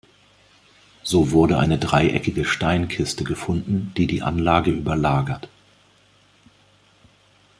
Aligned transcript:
So 1.03 1.29
wurde 1.29 1.59
eine 1.59 1.77
dreieckige 1.77 2.43
Steinkiste 2.43 3.23
gefunden, 3.23 3.93
die 3.95 4.07
die 4.07 4.23
Anlage 4.23 4.71
überlagert. 4.71 5.47